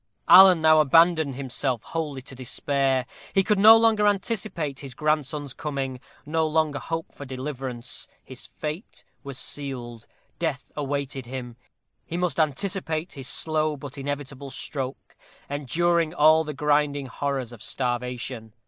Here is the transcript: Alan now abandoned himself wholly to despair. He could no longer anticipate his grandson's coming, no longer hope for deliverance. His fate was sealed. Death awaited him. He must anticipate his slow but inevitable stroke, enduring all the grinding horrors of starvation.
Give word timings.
Alan 0.27 0.61
now 0.61 0.79
abandoned 0.79 1.35
himself 1.35 1.83
wholly 1.83 2.23
to 2.23 2.33
despair. 2.33 3.05
He 3.35 3.43
could 3.43 3.59
no 3.59 3.77
longer 3.77 4.07
anticipate 4.07 4.79
his 4.79 4.95
grandson's 4.95 5.53
coming, 5.53 5.99
no 6.25 6.47
longer 6.47 6.79
hope 6.79 7.13
for 7.13 7.23
deliverance. 7.23 8.07
His 8.23 8.47
fate 8.47 9.03
was 9.23 9.37
sealed. 9.37 10.07
Death 10.39 10.71
awaited 10.75 11.27
him. 11.27 11.55
He 12.03 12.17
must 12.17 12.39
anticipate 12.39 13.13
his 13.13 13.27
slow 13.27 13.77
but 13.77 13.95
inevitable 13.95 14.49
stroke, 14.49 15.15
enduring 15.51 16.15
all 16.15 16.43
the 16.43 16.55
grinding 16.55 17.05
horrors 17.05 17.51
of 17.51 17.61
starvation. 17.61 18.53